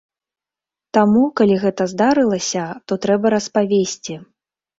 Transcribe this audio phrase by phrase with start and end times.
[0.97, 4.19] Таму, калі гэта здарылася, то трэба распавесці.